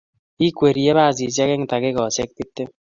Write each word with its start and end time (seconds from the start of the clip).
Kikwerie 0.37 0.91
pasisyek 0.97 1.49
eng' 1.55 1.69
tagigosyek 1.71 2.29
tiptem. 2.37 2.67